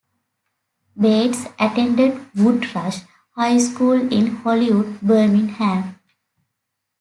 Bates 0.99 1.45
attended 1.59 2.13
Woodrush 2.33 3.05
High 3.35 3.59
School 3.59 4.11
in 4.11 4.37
Hollywood, 4.37 4.99
Birmingham. 4.99 5.99